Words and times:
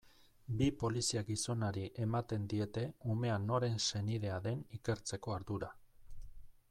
Bi 0.59 0.69
polizia-gizonari 0.83 1.83
ematen 2.05 2.47
diete 2.53 2.85
umea 3.17 3.37
noren 3.45 3.79
senidea 3.89 4.41
den 4.49 4.65
ikertzeko 4.79 5.37
ardura. 5.39 5.71